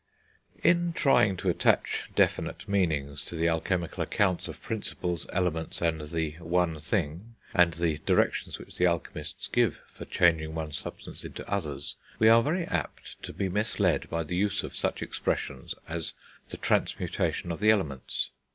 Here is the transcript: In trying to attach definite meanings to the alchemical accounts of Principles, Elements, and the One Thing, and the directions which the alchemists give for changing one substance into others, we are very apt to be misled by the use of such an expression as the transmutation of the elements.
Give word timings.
In 0.63 0.93
trying 0.93 1.37
to 1.37 1.49
attach 1.51 2.09
definite 2.15 2.67
meanings 2.67 3.23
to 3.25 3.35
the 3.35 3.47
alchemical 3.47 4.01
accounts 4.01 4.47
of 4.47 4.59
Principles, 4.59 5.27
Elements, 5.31 5.79
and 5.79 6.01
the 6.09 6.31
One 6.39 6.79
Thing, 6.79 7.35
and 7.53 7.73
the 7.75 7.99
directions 7.99 8.57
which 8.57 8.77
the 8.79 8.87
alchemists 8.87 9.47
give 9.47 9.79
for 9.93 10.05
changing 10.05 10.55
one 10.55 10.73
substance 10.73 11.23
into 11.23 11.47
others, 11.47 11.97
we 12.17 12.29
are 12.29 12.41
very 12.41 12.65
apt 12.65 13.21
to 13.21 13.31
be 13.31 13.47
misled 13.47 14.09
by 14.09 14.23
the 14.23 14.35
use 14.35 14.63
of 14.63 14.75
such 14.75 15.03
an 15.03 15.07
expression 15.07 15.67
as 15.87 16.13
the 16.49 16.57
transmutation 16.57 17.51
of 17.51 17.59
the 17.59 17.69
elements. 17.69 18.31